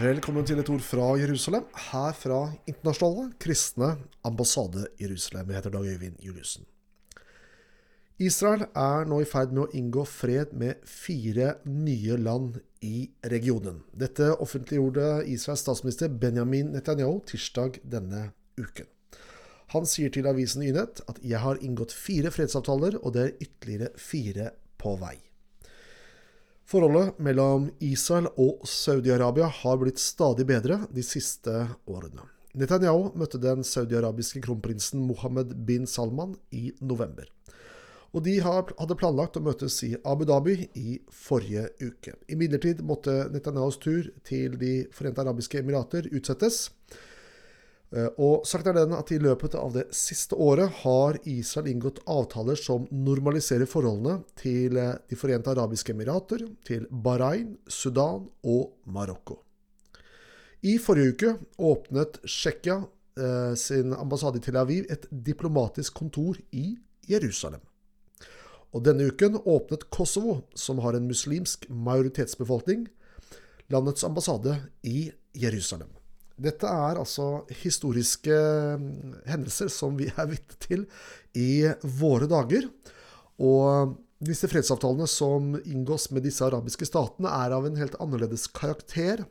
Velkommen 0.00 0.46
til 0.48 0.56
et 0.56 0.68
ord 0.72 0.80
fra 0.80 1.06
Jerusalem, 1.20 1.64
her 1.90 2.14
fra 2.16 2.36
Internasjonale 2.70 3.34
kristne 3.42 3.88
ambassade 4.24 4.86
Jerusalem. 5.00 5.50
Jeg 5.50 5.58
heter 5.58 5.74
Dag 5.74 5.88
Øyvind 5.90 6.22
Juliussen. 6.24 6.64
Israel 8.18 8.64
er 8.72 9.04
nå 9.04 9.18
i 9.20 9.28
ferd 9.28 9.52
med 9.52 9.66
å 9.66 9.76
inngå 9.76 10.06
fred 10.08 10.54
med 10.56 10.80
fire 10.88 11.52
nye 11.68 12.16
land 12.16 12.56
i 12.80 13.10
regionen. 13.28 13.82
Dette 13.92 14.30
offentliggjorde 14.40 15.26
Israels 15.28 15.66
statsminister 15.66 16.08
Benjamin 16.08 16.72
Netanyahu 16.72 17.20
tirsdag 17.28 17.82
denne 17.84 18.30
uken. 18.56 18.88
Han 19.74 19.84
sier 19.84 20.08
til 20.08 20.30
avisen 20.32 20.64
Ynet 20.64 21.04
at 21.08 21.20
'jeg 21.20 21.44
har 21.44 21.60
inngått 21.60 21.92
fire 21.92 22.30
fredsavtaler, 22.30 22.96
og 23.04 23.12
det 23.12 23.22
er 23.26 23.36
ytterligere 23.40 23.92
fire 23.98 24.50
på 24.78 24.96
vei'. 24.96 25.29
Forholdet 26.70 27.16
mellom 27.18 27.64
Israel 27.82 28.28
og 28.38 28.60
Saudi-Arabia 28.68 29.48
har 29.50 29.78
blitt 29.80 29.98
stadig 29.98 30.44
bedre 30.46 30.76
de 30.94 31.02
siste 31.02 31.50
årene. 31.90 32.22
Netanyahu 32.54 33.08
møtte 33.18 33.40
den 33.42 33.64
saudi-arabiske 33.66 34.38
kronprinsen 34.44 35.02
Mohammed 35.02 35.56
bin 35.66 35.88
Salman 35.90 36.36
i 36.54 36.70
november. 36.78 37.26
Og 38.14 38.22
de 38.22 38.36
hadde 38.42 38.98
planlagt 39.00 39.40
å 39.40 39.42
møtes 39.42 39.80
i 39.82 39.96
Abu 40.06 40.22
Dhabi 40.30 40.68
i 40.78 41.00
forrige 41.10 41.66
uke. 41.82 42.14
Imidlertid 42.30 42.84
måtte 42.86 43.16
Netanyahus 43.34 43.80
tur 43.82 44.06
til 44.26 44.54
De 44.62 44.74
forente 44.94 45.26
arabiske 45.26 45.58
emirater 45.58 46.06
utsettes. 46.14 46.68
Eh, 47.90 48.06
og 48.22 48.46
sagt 48.46 48.68
er 48.70 48.76
den 48.76 48.94
at 48.94 49.10
i 49.10 49.18
løpet 49.18 49.56
av 49.58 49.72
det 49.74 49.88
siste 49.96 50.36
året 50.38 50.70
har 50.84 51.18
Israel 51.26 51.72
inngått 51.72 51.98
avtaler 52.10 52.58
som 52.58 52.86
normaliserer 52.94 53.66
forholdene 53.66 54.20
til 54.38 54.78
eh, 54.78 54.94
De 55.10 55.18
forente 55.18 55.50
arabiske 55.50 55.94
emirater, 55.96 56.44
til 56.66 56.86
Bahrain, 56.90 57.56
Sudan 57.66 58.28
og 58.46 58.76
Marokko. 58.86 59.40
I 60.62 60.76
forrige 60.78 61.16
uke 61.16 61.34
åpnet 61.66 62.20
Tsjekkia 62.22 62.78
eh, 62.78 63.54
sin 63.58 63.96
ambassade 63.96 64.38
i 64.38 64.44
Tel 64.44 64.60
Aviv 64.60 64.86
et 64.92 65.08
diplomatisk 65.10 65.98
kontor 65.98 66.38
i 66.54 66.76
Jerusalem. 67.10 67.64
Og 68.70 68.84
denne 68.86 69.08
uken 69.10 69.40
åpnet 69.50 69.88
Kosovo, 69.90 70.44
som 70.54 70.78
har 70.84 70.94
en 70.94 71.08
muslimsk 71.10 71.66
majoritetsbefolkning, 71.66 72.86
landets 73.66 74.06
ambassade 74.06 74.60
i 74.86 75.10
Jerusalem. 75.34 75.90
Dette 76.40 76.68
er 76.68 77.00
altså 77.00 77.44
historiske 77.62 78.36
mm, 78.80 79.18
hendelser 79.28 79.70
som 79.72 79.98
vi 79.98 80.08
er 80.10 80.30
vitne 80.30 80.60
til 80.64 80.86
i 81.36 81.66
våre 82.00 82.28
dager. 82.30 82.68
Og 83.40 83.98
disse 84.20 84.48
fredsavtalene 84.52 85.08
som 85.08 85.54
inngås 85.64 86.10
med 86.12 86.26
disse 86.26 86.44
arabiske 86.44 86.88
statene, 86.88 87.30
er 87.32 87.56
av 87.56 87.68
en 87.68 87.78
helt 87.80 87.96
annerledes 88.02 88.48
karakter 88.52 89.24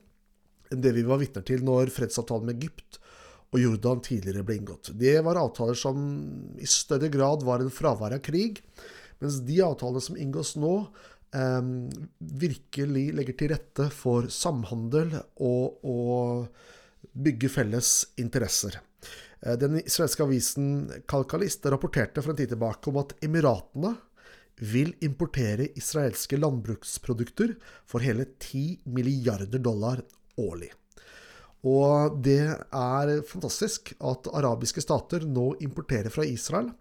enn 0.69 0.81
det 0.85 0.93
vi 0.95 1.05
var 1.05 1.21
vitner 1.21 1.45
til 1.45 1.63
når 1.65 1.91
fredsavtalen 1.93 2.49
med 2.49 2.57
Egypt 2.61 2.99
og 3.49 3.61
Jordan 3.63 4.01
tidligere 4.05 4.45
ble 4.45 4.59
inngått. 4.59 4.91
Det 4.97 5.15
var 5.25 5.39
avtaler 5.41 5.77
som 5.77 6.01
i 6.61 6.67
større 6.69 7.09
grad 7.13 7.45
var 7.45 7.63
en 7.63 7.73
fravær 7.73 8.17
av 8.17 8.25
krig, 8.25 8.61
mens 9.21 9.39
de 9.45 9.57
avtalene 9.65 10.03
som 10.05 10.17
inngås 10.17 10.55
nå, 10.61 10.73
eh, 11.33 11.71
virkelig 12.19 13.07
legger 13.17 13.37
til 13.39 13.53
rette 13.53 13.89
for 13.93 14.29
samhandel 14.33 15.15
og, 15.41 15.81
og 15.81 16.77
bygge 17.13 17.49
felles 17.49 17.91
interesser. 18.17 18.79
Eh, 19.41 19.55
den 19.59 19.79
israelske 19.81 20.25
avisen 20.25 20.91
Kalkalist 21.07 21.65
rapporterte 21.65 22.23
for 22.23 22.33
en 22.33 22.39
tid 22.39 22.53
tilbake 22.53 22.91
om 22.91 22.99
at 23.01 23.15
Emiratene 23.25 23.95
vil 24.59 24.91
importere 25.05 25.69
israelske 25.79 26.37
landbruksprodukter 26.39 27.55
for 27.87 28.03
hele 28.03 28.27
10 28.39 28.81
milliarder 28.91 29.61
dollar 29.63 30.01
årlig. 30.39 30.73
Og 31.67 32.19
det 32.23 32.43
er 32.55 33.13
fantastisk 33.27 33.93
at 33.99 34.27
arabiske 34.31 34.83
stater 34.83 35.25
nå 35.27 35.53
importerer 35.63 36.11
fra 36.11 36.27
Israel. 36.27 36.71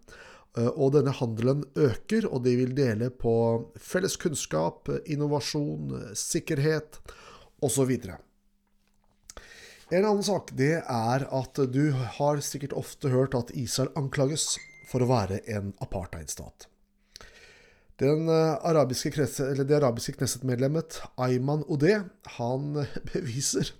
Eh, 0.57 0.69
og 0.69 0.95
denne 0.95 1.13
handelen 1.15 1.63
øker, 1.75 2.27
og 2.27 2.43
de 2.47 2.55
vil 2.59 2.75
dele 2.75 3.11
på 3.11 3.33
felles 3.79 4.15
kunnskap, 4.19 4.89
innovasjon, 5.05 5.93
sikkerhet 6.17 6.99
osv. 7.63 7.91
En 9.89 10.05
annen 10.05 10.21
sak 10.21 10.51
det 10.53 10.83
er 10.85 11.23
at 11.33 11.59
du 11.73 11.87
har 11.97 12.41
sikkert 12.45 12.75
ofte 12.77 13.09
hørt 13.09 13.33
at 13.33 13.49
Israel 13.57 13.89
anklages 13.97 14.59
for 14.85 15.01
å 15.01 15.07
være 15.09 15.39
en 15.49 15.71
apartheidstat. 15.81 16.67
Den 17.97 18.29
eh, 18.29 18.53
arabiske, 18.69 19.09
det 19.57 19.77
arabiske 19.79 20.13
Knesset-medlemmet 20.19 21.01
Ayman 21.17 21.65
Odeh 21.65 22.05
han 22.37 22.77
beviser 23.15 23.73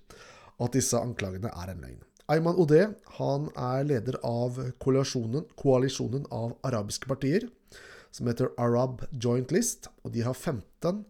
at 0.57 0.73
disse 0.73 0.97
anklagene 0.97 1.53
er 1.53 1.75
en 1.75 1.85
løgn. 1.85 2.01
Ayman 2.25 2.57
Odeh 2.57 2.89
han 3.21 3.47
er 3.53 3.85
leder 3.93 4.17
av 4.25 4.57
koalisjonen, 4.81 5.45
koalisjonen 5.61 6.25
av 6.33 6.57
arabiske 6.65 7.05
partier, 7.09 7.45
som 8.09 8.25
heter 8.25 8.49
Arab 8.57 9.05
Joint 9.13 9.53
List. 9.53 9.93
og 10.01 10.17
De 10.17 10.25
har 10.25 10.33
15 10.33 11.05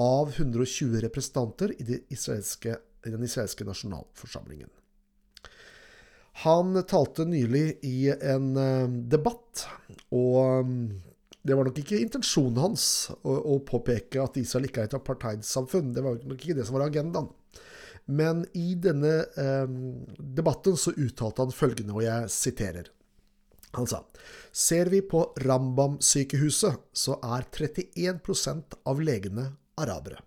av 0.00 0.32
120 0.32 0.96
representanter 1.04 1.76
i 1.76 1.84
det 1.84 2.06
israelske 2.08 2.80
i 3.06 3.12
den 3.12 3.24
israelske 3.24 3.64
nasjonalforsamlingen. 3.64 4.70
Han 6.44 6.76
talte 6.88 7.26
nylig 7.28 7.78
i 7.84 8.10
en 8.10 8.56
eh, 8.56 8.88
debatt, 9.12 9.66
og 10.14 10.66
mm, 10.66 10.84
det 11.42 11.56
var 11.56 11.66
nok 11.66 11.80
ikke 11.80 11.98
intensjonen 12.00 12.60
hans 12.60 12.84
å 13.24 13.56
påpeke 13.66 14.20
at 14.20 14.36
Israel 14.40 14.68
ikke 14.68 14.84
er 14.84 14.90
et 14.90 14.96
apartheidsamfunn. 14.98 15.94
Det 15.96 16.04
var 16.04 16.18
nok 16.20 16.42
ikke 16.44 16.56
det 16.58 16.66
som 16.68 16.76
var 16.76 16.86
agendaen. 16.90 17.30
Men 18.10 18.42
i 18.58 18.74
denne 18.76 19.12
eh, 19.40 19.76
debatten 20.18 20.76
så 20.76 20.92
uttalte 20.92 21.46
han 21.46 21.54
følgende, 21.54 21.96
og 21.96 22.04
jeg 22.04 22.32
siterer. 22.34 22.90
Han 23.78 23.86
sa 23.86 24.02
Ser 24.52 24.90
vi 24.90 25.00
på 25.06 25.22
Rambam-sykehuset, 25.40 26.80
så 26.92 27.16
er 27.22 27.46
31% 27.54 28.80
av 28.90 29.00
legene 29.00 29.46
arabere. 29.80 30.18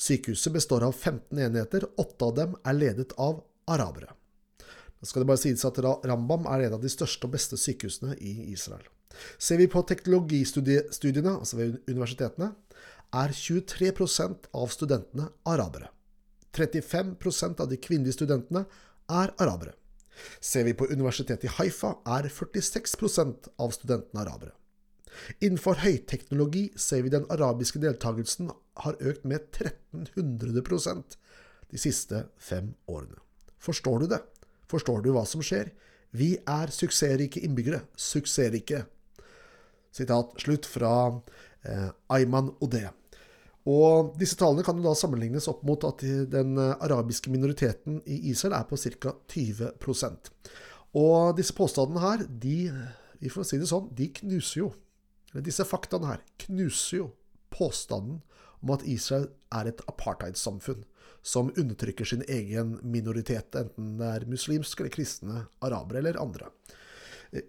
Sykehuset 0.00 0.52
består 0.52 0.86
av 0.86 0.92
15 0.92 1.38
enheter, 1.38 1.84
åtte 2.00 2.24
av 2.24 2.34
dem 2.38 2.56
er 2.64 2.76
ledet 2.78 3.12
av 3.20 3.42
arabere. 3.68 4.14
Da 5.00 5.08
skal 5.08 5.22
det 5.22 5.28
bare 5.28 5.40
sies 5.40 5.64
at 5.64 5.78
Rambam 5.80 6.46
er 6.48 6.66
en 6.66 6.76
av 6.78 6.82
de 6.84 6.88
største 6.92 7.28
og 7.28 7.34
beste 7.34 7.58
sykehusene 7.60 8.16
i 8.16 8.52
Israel. 8.52 8.84
Ser 9.38 9.60
vi 9.60 9.68
på 9.68 9.82
teknologistudiene, 9.88 11.34
altså 11.34 11.58
ved 11.58 11.78
universitetene, 11.88 12.52
er 13.12 13.34
23% 13.34 14.48
av 14.54 14.72
studentene 14.72 15.28
arabere. 15.48 15.90
35% 16.56 17.60
av 17.60 17.68
de 17.70 17.78
kvinnelige 17.80 18.16
studentene 18.20 18.64
er 19.10 19.34
arabere. 19.42 19.74
Ser 20.40 20.64
vi 20.64 20.76
på 20.76 20.88
universitetet 20.90 21.48
i 21.48 21.54
Haifa, 21.58 21.94
er 22.06 22.28
46% 22.32 23.52
av 23.58 23.76
studentene 23.76 24.24
arabere. 24.24 24.54
Innenfor 25.40 25.80
høyteknologi 25.82 26.68
ser 26.78 27.04
vi 27.04 27.12
den 27.12 27.26
arabiske 27.32 27.80
deltakelsen 27.82 28.50
har 28.84 28.98
økt 29.00 29.26
med 29.28 29.48
1300% 29.52 31.16
de 31.70 31.80
siste 31.80 32.24
fem 32.38 32.74
årene. 32.90 33.18
Forstår 33.60 34.02
du 34.02 34.10
det? 34.14 34.20
Forstår 34.70 35.02
du 35.04 35.12
hva 35.14 35.24
som 35.28 35.42
skjer? 35.44 35.72
Vi 36.16 36.34
er 36.48 36.72
suksessrike 36.74 37.42
innbyggere. 37.46 37.84
Suksessrike. 37.98 38.84
Sitat 39.94 40.32
slutt 40.42 40.66
fra 40.70 40.94
eh, 41.66 41.90
Ayman 42.10 42.52
Odeh. 42.62 42.90
Og 43.70 44.14
disse 44.18 44.38
tallene 44.40 44.64
kan 44.64 44.78
jo 44.78 44.86
da 44.86 44.96
sammenlignes 44.96 45.46
opp 45.50 45.60
mot 45.68 45.84
at 45.84 46.02
den 46.32 46.56
arabiske 46.56 47.30
minoriteten 47.30 48.00
i 48.08 48.30
Israel 48.32 48.56
er 48.56 48.64
på 48.66 48.78
ca. 48.80 49.12
20 49.28 49.74
Og 50.96 51.36
disse 51.36 51.54
påstandene 51.54 52.00
her, 52.00 52.24
de, 52.24 52.70
vi 53.20 53.28
får 53.28 53.46
si 53.46 53.60
det 53.60 53.68
sånn, 53.68 53.90
de 53.92 54.08
knuser 54.16 54.62
jo 54.62 54.70
disse 55.46 55.64
faktaene 55.66 56.10
her 56.10 56.22
knuser 56.46 57.02
jo 57.02 57.10
påstanden 57.54 58.20
om 58.60 58.72
at 58.74 58.84
Israel 58.88 59.28
er 59.54 59.70
et 59.70 59.82
apartheidsamfunn 59.88 60.82
som 61.22 61.50
undertrykker 61.56 62.08
sin 62.08 62.24
egen 62.28 62.78
minoritet, 62.82 63.54
enten 63.56 63.96
det 64.00 64.08
er 64.08 64.28
muslimsk 64.30 64.80
eller 64.80 64.92
kristne, 64.94 65.44
arabere 65.64 66.00
eller 66.00 66.20
andre. 66.20 66.48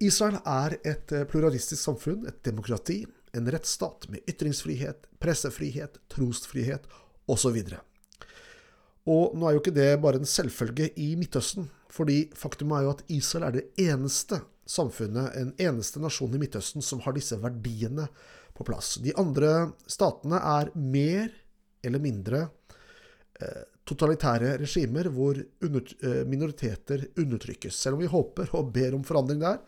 Israel 0.04 0.38
er 0.45 0.75
et 0.86 1.13
pluralistisk 1.31 1.80
samfunn, 1.81 2.28
et 2.28 2.42
demokrati, 2.45 3.01
en 3.33 3.48
rettsstat 3.48 4.10
med 4.12 4.27
ytringsfrihet, 4.30 5.07
pressefrihet, 5.24 5.98
trosfrihet 6.12 6.86
osv. 7.31 7.57
Og 9.10 9.34
nå 9.34 9.48
er 9.48 9.56
jo 9.56 9.62
ikke 9.63 9.74
det 9.75 9.89
bare 10.04 10.22
en 10.22 10.30
selvfølge 10.30 10.92
i 11.00 11.13
Midtøsten, 11.18 11.72
fordi 11.92 12.25
faktum 12.38 12.75
er 12.75 12.86
jo 12.86 12.94
at 12.94 13.06
Israel 13.12 13.48
er 13.48 13.57
det 13.57 13.66
eneste 13.81 14.42
samfunnet, 14.72 15.36
en 15.36 15.52
eneste 15.60 16.02
nasjon 16.02 16.36
i 16.36 16.40
Midtøsten 16.42 16.84
som 16.86 17.02
har 17.06 17.16
disse 17.18 17.38
verdiene 17.42 18.08
på 18.56 18.66
plass. 18.68 18.96
De 19.04 19.14
andre 19.20 19.72
statene 19.90 20.40
er 20.40 20.72
mer 20.76 21.32
eller 21.84 22.04
mindre 22.04 22.46
eh, 23.42 23.64
totalitære 23.88 24.56
regimer 24.62 25.10
hvor 25.14 25.40
eh, 25.40 26.22
minoriteter 26.30 27.08
undertrykkes. 27.20 27.76
Selv 27.76 27.98
om 27.98 28.04
vi 28.04 28.12
håper 28.12 28.54
og 28.58 28.72
ber 28.76 28.96
om 28.98 29.04
forandring 29.08 29.42
der, 29.44 29.60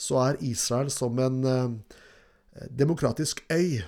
så 0.00 0.20
er 0.24 0.42
Israel 0.46 0.90
som 0.92 1.18
en 1.22 1.40
eh, 1.46 1.96
demokratisk 2.68 3.44
øy, 3.52 3.80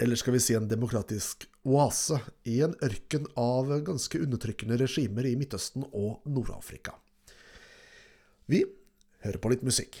eller 0.00 0.20
skal 0.20 0.36
vi 0.36 0.42
si 0.44 0.54
en 0.54 0.68
demokratisk 0.68 1.48
oase 1.66 2.20
i 2.46 2.60
en 2.62 2.76
ørken 2.84 3.26
av 3.40 3.72
ganske 3.84 4.20
undertrykkende 4.22 4.78
regimer 4.84 5.26
i 5.26 5.36
Midtøsten 5.40 5.86
og 5.88 6.22
Nord-Afrika. 6.28 6.94
Vi 8.46 8.62
hører 9.26 9.42
på 9.42 9.52
litt 9.52 9.64
musikk. 9.66 10.00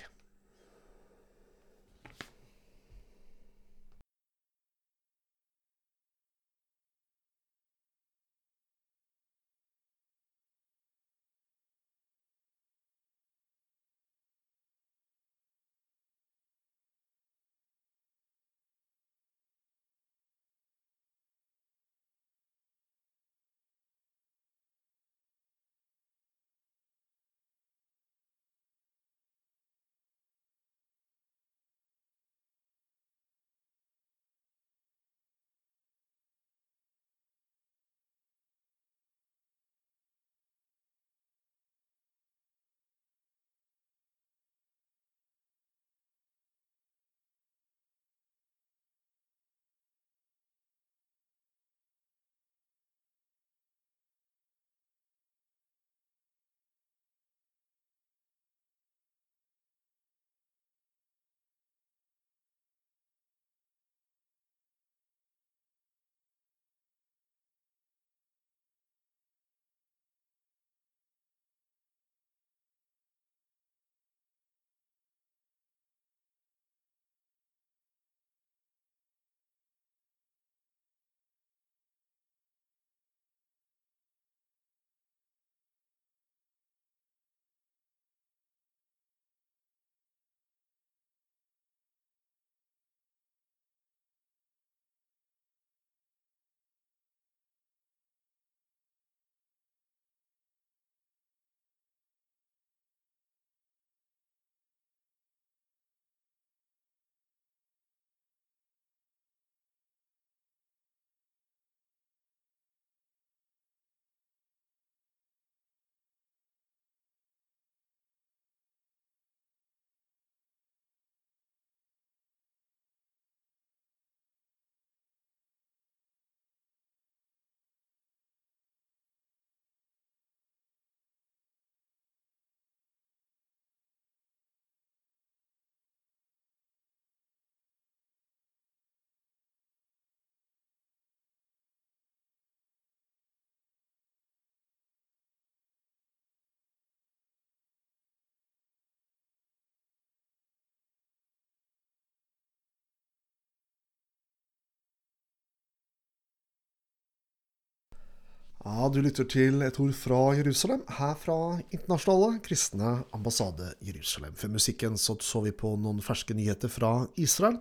Ja, 158.66 158.88
Du 158.90 158.98
lytter 158.98 159.22
til 159.30 159.60
et 159.62 159.76
ord 159.78 159.92
fra 159.94 160.16
Jerusalem, 160.34 160.80
her 160.90 161.12
fra 161.22 161.34
Internasjonale 161.70 162.40
kristne 162.42 162.88
ambassade 163.14 163.68
Jerusalem. 163.78 164.34
Før 164.34 164.50
musikken 164.56 164.96
så, 164.98 165.14
så 165.22 165.44
vi 165.44 165.52
på 165.54 165.70
noen 165.78 166.00
ferske 166.02 166.34
nyheter 166.34 166.72
fra 166.72 166.90
Israel. 167.14 167.60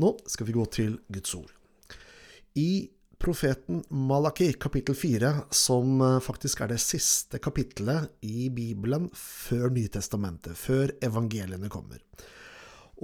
Nå 0.00 0.14
skal 0.24 0.48
vi 0.48 0.54
gå 0.56 0.64
til 0.72 0.94
Guds 1.12 1.34
ord. 1.36 1.52
I 2.56 2.88
profeten 3.20 3.82
Malaki 4.08 4.48
kapittel 4.56 4.96
4, 4.96 5.34
som 5.52 6.00
eh, 6.00 6.16
faktisk 6.24 6.64
er 6.64 6.72
det 6.72 6.80
siste 6.80 7.36
kapittelet 7.36 8.16
i 8.24 8.48
Bibelen 8.48 9.10
før 9.12 9.68
Nytestamentet, 9.76 10.56
før 10.56 10.96
evangeliene 11.04 11.68
kommer. 11.68 12.00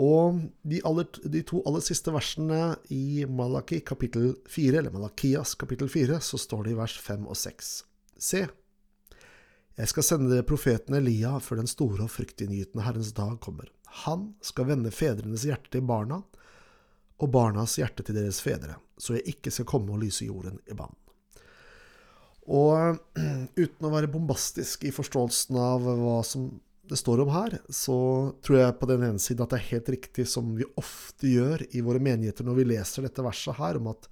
Og 0.00 0.38
de, 0.64 0.78
aller, 0.88 1.04
de, 1.28 1.42
to 1.44 1.60
aller 1.68 1.82
siste 1.84 2.12
versene 2.14 2.78
i 2.94 3.26
Malaki 3.28 3.82
kapittel 3.84 4.32
4, 4.48 4.78
eller 4.80 4.94
Malakias 4.94 5.52
kapittel 5.60 5.90
4, 5.92 6.20
så 6.24 6.40
står 6.40 6.64
det 6.64 6.72
i 6.72 6.78
vers 6.78 6.96
5 6.96 7.26
og 7.28 7.36
6. 7.36 7.72
Se, 8.16 8.46
jeg 9.76 9.88
skal 9.88 10.06
sende 10.06 10.40
profeten 10.48 10.96
Elia 10.96 11.34
før 11.40 11.60
den 11.60 11.70
store 11.70 12.06
og 12.06 12.12
fryktinngytende 12.12 12.84
Herrens 12.86 13.12
dag 13.16 13.36
kommer. 13.44 13.68
Han 14.04 14.30
skal 14.44 14.70
vende 14.70 14.92
fedrenes 14.94 15.44
hjerte 15.48 15.74
til 15.76 15.84
barna, 15.88 16.22
og 17.22 17.30
barnas 17.30 17.76
hjerte 17.78 18.02
til 18.02 18.16
deres 18.16 18.40
fedre, 18.42 18.78
så 18.98 19.14
jeg 19.14 19.36
ikke 19.36 19.52
skal 19.54 19.68
komme 19.68 19.94
og 19.94 20.02
lyse 20.02 20.26
jorden 20.26 20.58
i 20.66 20.76
bann. 20.76 20.94
Og 22.50 22.98
uten 23.62 23.86
å 23.86 23.92
være 23.92 24.10
bombastisk 24.10 24.88
i 24.88 24.94
forståelsen 24.94 25.60
av 25.60 25.84
hva 25.86 26.18
som 26.26 26.48
det 26.92 26.98
står 27.00 27.22
om 27.24 27.30
her, 27.32 27.56
så 27.72 27.96
tror 28.44 28.58
jeg 28.58 28.76
på 28.76 28.88
den 28.90 29.06
ene 29.06 29.22
siden 29.22 29.46
at 29.46 29.54
det 29.54 29.58
er 29.62 29.70
helt 29.70 29.88
riktig 29.94 30.26
som 30.28 30.50
vi 30.58 30.66
ofte 30.76 31.30
gjør 31.30 31.64
i 31.72 31.80
våre 31.84 32.02
menigheter 32.04 32.44
når 32.44 32.58
vi 32.58 32.68
leser 32.74 33.06
dette 33.06 33.24
verset 33.24 33.56
her, 33.56 33.78
om 33.80 33.88
at 33.94 34.08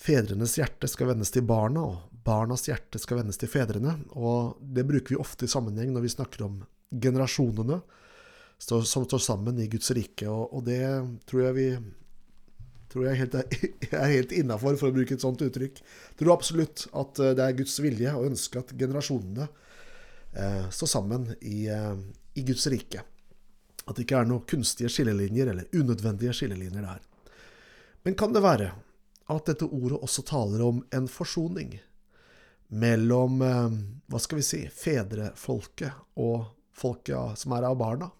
fedrenes 0.00 0.56
hjerte 0.56 0.88
skal 0.88 1.10
vendes 1.10 1.32
til 1.34 1.44
barna, 1.44 1.84
og 1.84 2.24
barnas 2.24 2.64
hjerte 2.70 3.00
skal 3.02 3.20
vendes 3.20 3.40
til 3.40 3.50
fedrene. 3.52 3.98
Og 4.16 4.56
det 4.62 4.86
bruker 4.88 5.14
vi 5.14 5.20
ofte 5.20 5.44
i 5.44 5.52
sammenheng 5.52 5.92
når 5.92 6.06
vi 6.06 6.14
snakker 6.14 6.46
om 6.46 6.58
generasjonene 6.88 7.82
som 8.58 9.04
står 9.04 9.22
sammen 9.22 9.60
i 9.60 9.68
Guds 9.70 9.92
rike, 9.94 10.26
og, 10.26 10.64
det 10.66 10.82
tror 11.30 11.44
jeg 11.44 11.58
vi 11.60 11.68
tror 12.88 13.04
jeg 13.06 13.20
helt, 13.20 13.36
er 13.92 14.12
helt 14.16 14.32
innafor, 14.32 14.80
for 14.80 14.88
å 14.88 14.96
bruke 14.96 15.14
et 15.14 15.22
sånt 15.22 15.44
uttrykk. 15.44 15.82
Jeg 15.84 16.18
tror 16.18 16.32
absolutt 16.34 16.88
at 16.96 17.20
det 17.36 17.44
er 17.44 17.58
Guds 17.60 17.76
vilje 17.84 18.16
å 18.16 18.24
ønske 18.26 18.64
at 18.64 18.72
generasjonene 18.72 19.44
eh, 19.44 19.67
stå 20.70 20.86
sammen 20.86 21.28
i, 21.40 21.66
eh, 21.68 21.94
i, 22.34 22.42
Guds 22.42 22.66
rike. 22.66 23.02
At 23.84 23.96
det 23.96 24.04
ikke 24.04 24.20
er 24.20 24.28
noen 24.28 24.44
kunstige 24.48 24.90
skillelinjer 24.92 25.52
eller 25.52 25.70
unødvendige 25.72 26.34
skillelinjer 26.36 26.84
der. 26.84 27.00
Men 28.04 28.16
kan 28.18 28.34
det 28.36 28.44
være 28.44 28.72
at 29.28 29.48
dette 29.48 29.68
ordet 29.68 30.00
også 30.00 30.24
taler 30.28 30.64
om 30.64 30.82
en 30.94 31.08
forsoning 31.08 31.74
mellom 32.68 33.42
eh, 33.42 33.80
hva 34.08 34.20
skal 34.20 34.40
vi 34.40 34.46
si, 34.46 34.62
fedrefolket 34.68 36.20
og 36.20 36.46
folket 36.76 37.40
som 37.40 37.56
er 37.56 37.68
av 37.68 37.78
barna? 37.80 38.10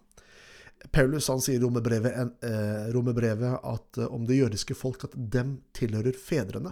Paulus 0.91 1.27
han 1.27 1.41
sier 1.43 1.59
i 1.59 1.63
romerbrevet, 1.63 2.43
eh, 2.43 2.91
romerbrevet 2.93 3.65
at 3.67 3.97
eh, 3.97 4.05
om 4.05 4.25
det 4.27 4.39
jødiske 4.39 4.77
folk 4.77 5.03
at 5.03 5.17
dem 5.17 5.57
tilhører 5.75 6.15
fedrene. 6.15 6.71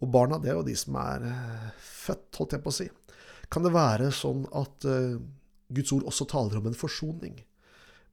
Og 0.00 0.08
barna 0.10 0.40
det 0.40 0.50
er 0.50 0.58
jo 0.58 0.66
de 0.66 0.74
som 0.78 0.96
er 0.98 1.26
eh, 1.28 1.68
født, 1.84 2.28
holdt 2.40 2.56
jeg 2.56 2.64
på 2.64 2.72
å 2.72 2.78
si. 2.80 2.88
Kan 3.50 3.66
det 3.66 3.74
være 3.74 4.10
sånn 4.14 4.44
at 4.56 4.86
uh, 4.86 5.18
Guds 5.70 5.94
ord 5.96 6.06
også 6.10 6.26
taler 6.30 6.60
om 6.60 6.68
en 6.70 6.78
forsoning 6.78 7.40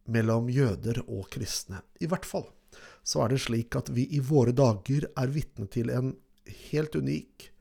mellom 0.09 0.49
jøder 0.49 1.03
og 1.05 1.27
kristne? 1.33 1.83
I 2.01 2.09
hvert 2.09 2.25
fall 2.25 2.47
så 3.07 3.23
er 3.23 3.31
det 3.31 3.43
slik 3.45 3.77
at 3.79 3.91
vi 3.93 4.07
i 4.17 4.19
våre 4.23 4.51
dager 4.55 5.07
er 5.15 5.31
vitne 5.31 5.69
til 5.71 5.93
en 5.93 6.11
helt 6.71 6.95
unik 6.97 7.51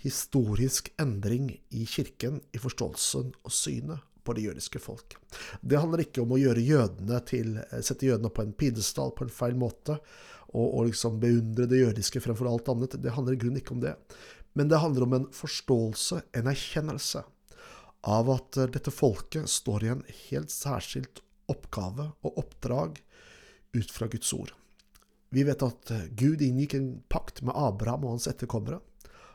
historisk 0.00 0.90
endring 1.00 1.50
i 1.76 1.84
kirken 1.88 2.40
i 2.56 2.60
forståelsen 2.60 3.32
og 3.44 3.52
synet 3.52 4.06
på 4.24 4.34
det 4.36 4.44
jødiske 4.46 4.80
folk. 4.80 5.16
Det 5.60 5.80
handler 5.80 6.04
ikke 6.04 6.24
om 6.24 6.34
å 6.34 6.40
gjøre 6.40 6.64
jødene 6.64 7.20
til, 7.28 7.56
sette 7.80 8.08
jødene 8.08 8.32
på 8.32 8.44
en 8.44 8.52
pidestall 8.56 9.14
på 9.16 9.26
en 9.26 9.32
feil 9.32 9.56
måte, 9.60 9.96
og, 10.50 10.66
og 10.66 10.88
liksom 10.88 11.20
beundre 11.22 11.68
det 11.70 11.80
jødiske 11.82 12.22
fremfor 12.24 12.48
alt 12.50 12.68
annet. 12.72 12.96
Det 13.00 13.14
handler 13.14 13.36
i 13.36 13.40
grunnen 13.40 13.60
ikke 13.60 13.76
om 13.76 13.82
det. 13.84 13.94
Men 14.52 14.70
det 14.70 14.80
handler 14.82 15.06
om 15.06 15.12
en 15.16 15.28
forståelse, 15.34 16.22
en 16.36 16.50
erkjennelse, 16.50 17.22
av 18.00 18.30
at 18.32 18.56
eh, 18.56 18.70
dette 18.72 18.92
folket 18.94 19.50
står 19.50 19.84
i 19.84 19.92
en 19.92 20.02
helt 20.28 20.52
særskilt 20.52 21.22
oppgave 21.50 22.10
og 22.24 22.40
oppdrag 22.40 23.00
ut 23.76 23.92
fra 23.92 24.08
Guds 24.10 24.32
ord. 24.34 24.54
Vi 25.30 25.44
vet 25.46 25.62
at 25.62 25.94
eh, 25.94 26.08
Gud 26.18 26.42
inngikk 26.42 26.74
en 26.78 26.90
pakt 27.12 27.42
med 27.46 27.54
Abraham 27.54 28.06
og 28.06 28.16
hans 28.16 28.28
etterkommere. 28.30 28.80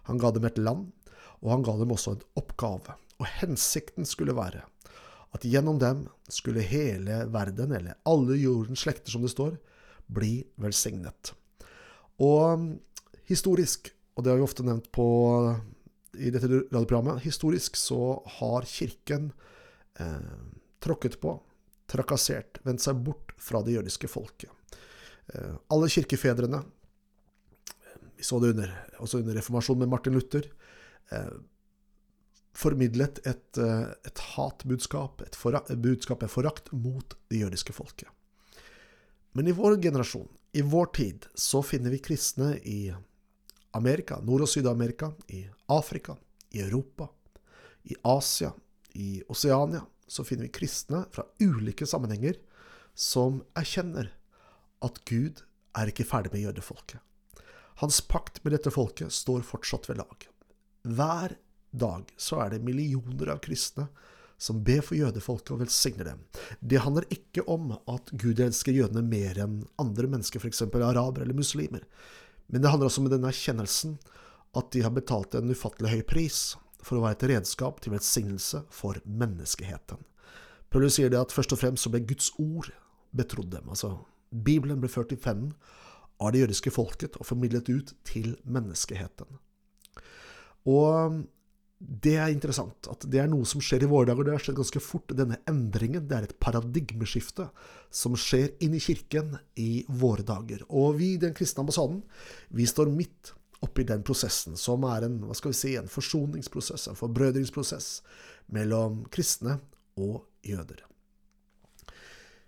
Han 0.09 0.19
ga 0.21 0.33
dem 0.35 0.47
et 0.47 0.59
land, 0.59 0.89
og 1.41 1.51
han 1.53 1.65
ga 1.65 1.77
dem 1.79 1.93
også 1.95 2.15
en 2.15 2.25
oppgave. 2.39 2.97
Og 3.21 3.29
hensikten 3.39 4.07
skulle 4.07 4.35
være 4.35 4.65
at 5.35 5.43
gjennom 5.43 5.79
dem 5.79 6.05
skulle 6.31 6.63
hele 6.63 7.25
verden, 7.31 7.73
eller 7.75 7.97
alle 8.07 8.37
jordens 8.39 8.85
slekter, 8.85 9.11
som 9.11 9.23
det 9.25 9.33
står, 9.33 9.57
bli 10.07 10.45
velsignet. 10.61 11.33
Og 12.23 12.59
mm, 12.59 12.69
historisk, 13.27 13.91
og 14.15 14.23
det 14.23 14.31
har 14.31 14.39
vi 14.39 14.45
ofte 14.47 14.63
nevnt 14.63 14.87
på, 14.95 15.07
i 16.15 16.31
dette 16.31 16.47
radioprogrammet, 16.47 17.23
historisk 17.25 17.75
så 17.79 18.17
har 18.39 18.67
Kirken 18.69 19.31
eh, 19.99 20.35
tråkket 20.83 21.19
på, 21.21 21.35
trakassert, 21.91 22.61
vendt 22.65 22.83
seg 22.83 23.01
bort 23.05 23.33
fra 23.41 23.61
det 23.65 23.75
jødiske 23.75 24.09
folket. 24.09 24.51
Eh, 25.33 25.55
alle 25.73 25.89
kirkefedrene, 25.91 26.63
vi 28.15 28.23
så 28.23 28.39
det 28.39 28.53
under, 28.55 28.71
også 29.03 29.19
under 29.19 29.35
reformasjonen 29.35 29.83
med 29.83 29.91
Martin 29.91 30.15
Luther, 30.15 30.47
eh, 31.11 31.35
formidlet 32.55 33.19
et, 33.27 33.57
eh, 33.57 33.89
et 34.07 34.23
hatbudskap, 34.35 35.21
et, 35.21 35.35
forakt, 35.35 35.71
et 35.71 35.81
budskap, 35.81 36.23
med 36.23 36.31
forakt 36.31 36.71
mot 36.71 37.17
det 37.29 37.43
jødiske 37.43 37.75
folket. 37.75 38.07
Men 39.35 39.47
i 39.47 39.55
vår 39.55 39.81
generasjon, 39.83 40.29
i 40.55 40.61
vår 40.63 40.93
tid, 40.95 41.27
så 41.35 41.59
finner 41.65 41.91
vi 41.91 41.99
kristne 41.99 42.55
i 42.63 42.93
Amerika, 43.75 44.19
Nord- 44.23 44.45
og 44.45 44.49
Syd-Amerika, 44.49 45.11
i 45.27 45.45
Afrika, 45.71 46.15
i 46.55 46.61
Europa, 46.63 47.09
i 47.83 47.95
Asia, 48.03 48.53
i 48.93 49.21
Oseania. 49.29 49.83
Så 50.07 50.23
finner 50.23 50.47
vi 50.47 50.53
kristne 50.53 51.05
fra 51.11 51.25
ulike 51.41 51.85
sammenhenger 51.89 52.37
som 52.93 53.41
erkjenner 53.57 54.11
at 54.85 55.01
Gud 55.09 55.41
er 55.75 55.91
ikke 55.91 56.05
ferdig 56.07 56.31
med 56.33 56.45
jødefolket. 56.45 57.01
Hans 57.81 57.99
pakt 58.07 58.43
med 58.43 58.53
dette 58.55 58.71
folket 58.71 59.11
står 59.11 59.43
fortsatt 59.43 59.89
ved 59.89 59.99
lag. 59.99 60.27
Hver 60.85 61.35
dag 61.75 62.11
så 62.15 62.39
er 62.45 62.53
det 62.53 62.63
millioner 62.63 63.33
av 63.33 63.41
kristne 63.43 63.89
som 64.37 64.61
ber 64.67 64.83
for 64.83 64.97
jødefolket 64.99 65.53
og 65.55 65.61
velsigner 65.63 66.09
dem. 66.11 66.21
Det 66.59 66.81
handler 66.83 67.07
ikke 67.11 67.43
om 67.51 67.73
at 67.75 68.11
Gud 68.11 68.39
elsker 68.43 68.75
jødene 68.75 69.03
mer 69.03 69.39
enn 69.41 69.61
andre 69.81 70.09
mennesker, 70.11 70.43
f.eks. 70.43 70.63
arabere 70.67 71.23
eller 71.25 71.37
muslimer. 71.37 71.83
Men 72.47 72.61
det 72.61 72.71
handler 72.71 72.89
også 72.89 73.03
om 73.03 73.09
den 73.11 73.27
erkjennelsen 73.27 73.97
at 74.55 74.71
de 74.71 74.83
har 74.85 74.93
betalt 74.95 75.35
en 75.35 75.51
ufattelig 75.51 75.91
høy 75.91 76.03
pris 76.07 76.41
for 76.85 76.97
å 76.99 77.05
være 77.05 77.17
et 77.17 77.29
redskap 77.33 77.81
til 77.81 77.95
velsignelse 77.95 78.61
for 78.73 78.99
menneskeheten. 79.05 80.01
Paulus 80.69 80.97
sier 80.97 81.11
det 81.11 81.19
at 81.19 81.33
først 81.33 81.55
og 81.55 81.61
fremst 81.61 81.85
så 81.85 81.91
ble 81.93 82.03
Guds 82.07 82.31
ord 82.41 82.69
betrodd 83.15 83.51
dem. 83.53 83.69
Altså, 83.71 83.95
Bibelen 84.29 84.81
ble 84.81 84.91
ført 84.91 85.13
i 85.15 85.19
pennen 85.19 85.53
av 86.21 86.31
det 86.31 86.45
jødiske 86.45 86.71
folket 86.71 87.17
og 87.19 87.27
formidlet 87.27 87.69
ut 87.71 87.93
til 88.07 88.35
menneskeheten. 88.43 89.27
Og 90.65 91.21
det 91.79 92.15
er 92.15 92.31
interessant. 92.31 92.87
At 92.87 93.03
det 93.11 93.19
er 93.19 93.27
noe 93.29 93.47
som 93.47 93.63
skjer 93.63 93.83
i 93.83 93.89
våre 93.91 94.07
dager. 94.07 94.25
Det 94.25 94.35
har 94.35 94.43
skjedd 94.45 94.59
ganske 94.61 94.81
fort. 94.83 95.11
Denne 95.17 95.41
endringen 95.49 96.07
det 96.07 96.17
er 96.17 96.27
et 96.27 96.37
paradigmeskifte 96.41 97.49
som 97.93 98.15
skjer 98.19 98.53
inn 98.63 98.77
i 98.77 98.83
kirken 98.83 99.35
i 99.59 99.83
våre 99.89 100.23
dager. 100.25 100.63
Og 100.69 100.95
vi 101.01 101.15
Den 101.21 101.35
kristne 101.35 101.65
ambassaden 101.65 102.01
vi 102.49 102.67
står 102.69 102.91
midt 102.93 103.33
oppi 103.65 103.85
den 103.87 104.03
prosessen, 104.05 104.57
som 104.59 104.83
er 104.87 105.07
en 105.07 105.21
hva 105.25 105.35
skal 105.35 105.53
vi 105.53 105.57
si, 105.57 105.75
en 105.79 105.89
forsoningsprosess, 105.89 106.89
en 106.91 106.99
forbrødringsprosess 106.99 108.01
mellom 108.53 109.03
kristne 109.11 109.59
og 109.97 110.25
jøder. 110.45 110.83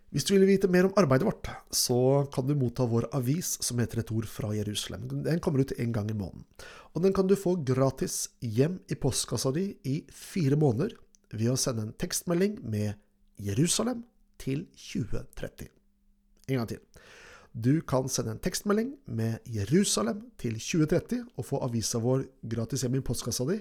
Hvis 0.08 0.24
du 0.24 0.38
vil 0.38 0.48
vite 0.48 0.70
mer 0.72 0.88
om 0.88 0.94
arbeidet 0.96 1.28
vårt, 1.28 1.50
så 1.76 2.26
kan 2.32 2.48
du 2.48 2.54
motta 2.56 2.86
vår 2.88 3.10
avis 3.18 3.58
som 3.64 3.80
heter 3.82 4.00
Et 4.00 4.12
ord 4.16 4.28
fra 4.32 4.54
Jerusalem. 4.56 5.08
Den 5.26 5.42
kommer 5.44 5.66
ut 5.66 5.74
en 5.76 5.92
gang 5.92 6.12
i 6.12 6.16
måneden. 6.16 6.46
Og 6.96 7.04
den 7.04 7.14
kan 7.14 7.28
du 7.28 7.36
få 7.36 7.58
gratis 7.60 8.30
hjem 8.40 8.80
i 8.88 8.96
postkassa 8.96 9.52
di 9.52 9.74
i 9.84 9.98
fire 10.08 10.56
måneder 10.56 10.96
ved 11.34 11.52
å 11.52 11.60
sende 11.60 11.84
en 11.84 11.98
tekstmelding 12.00 12.62
med 12.64 12.96
Jerusalem 13.44 14.06
til 14.40 14.64
2030. 14.72 15.68
En 16.48 16.62
gang 16.62 16.72
til. 16.72 16.80
Du 17.52 17.82
kan 17.82 18.08
sende 18.08 18.38
en 18.38 18.40
tekstmelding 18.40 18.96
med 19.12 19.44
Jerusalem 19.50 20.24
til 20.40 20.56
2030 20.56 21.26
og 21.36 21.46
få 21.50 21.60
avisa 21.66 22.00
vår 22.00 22.24
gratis 22.48 22.86
hjem 22.86 23.00
i 23.00 23.04
postkassa 23.04 23.44
di 23.52 23.60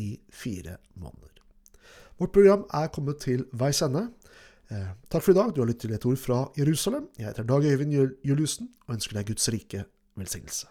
i 0.00 0.08
fire 0.32 0.78
måneder. 0.94 1.36
Vårt 2.16 2.32
program 2.32 2.64
er 2.72 2.88
kommet 2.94 3.20
til 3.20 3.44
veis 3.52 3.82
ende. 3.82 4.08
Eh, 4.72 4.92
takk 5.12 5.24
for 5.24 5.34
i 5.34 5.36
dag. 5.36 5.50
Du 5.52 5.60
har 5.60 5.68
lyttet 5.68 5.84
til 5.84 5.96
et 5.96 6.06
ord 6.08 6.20
fra 6.20 6.38
Jerusalem. 6.56 7.08
Jeg 7.18 7.28
heter 7.28 7.44
Dag 7.44 7.64
Øyvind 7.68 7.92
Juliussen 8.24 8.70
og 8.86 8.94
ønsker 8.96 9.18
deg 9.18 9.28
Guds 9.28 9.48
rike 9.52 9.84
velsignelse. 10.16 10.70